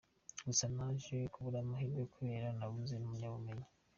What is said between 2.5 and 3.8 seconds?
nabuze impamyabumenyi.